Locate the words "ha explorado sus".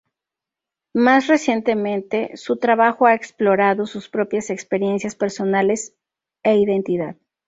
3.05-4.09